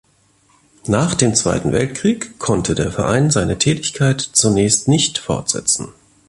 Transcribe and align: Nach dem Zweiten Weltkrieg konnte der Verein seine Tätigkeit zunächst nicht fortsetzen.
Nach 0.87 1.13
dem 1.13 1.35
Zweiten 1.35 1.71
Weltkrieg 1.73 2.39
konnte 2.39 2.73
der 2.73 2.91
Verein 2.91 3.29
seine 3.29 3.59
Tätigkeit 3.59 4.19
zunächst 4.19 4.87
nicht 4.87 5.19
fortsetzen. 5.19 5.89